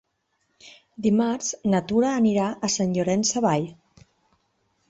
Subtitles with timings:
[1.07, 3.69] Dimarts na Tura anirà a Sant Llorenç Savall.